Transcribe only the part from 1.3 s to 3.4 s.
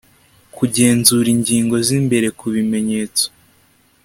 ingingo zimbere kubimenyetso